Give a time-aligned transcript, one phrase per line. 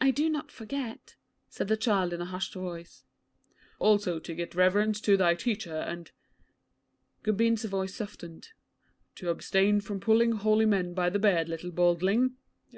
[0.00, 1.16] 'I do not forget,'
[1.50, 3.04] said the child in a hushed voice.
[3.78, 6.12] 'Also to give reverence to thy teacher, and'
[7.22, 8.52] Gobind's voice softened
[9.16, 12.36] 'to abstain from pulling holy men by the beard, little badling.